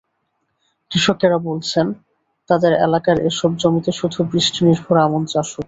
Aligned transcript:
কৃষকেরা 0.91 1.37
বলছেন, 1.47 1.85
তাদের 2.49 2.71
এলাকার 2.79 3.17
এসব 3.29 3.51
জমিতে 3.57 3.91
শুধু 3.91 4.19
বৃষ্টিনির্ভর 4.31 4.95
আমন 4.99 5.21
চাষ 5.25 5.47
হতো। 5.47 5.59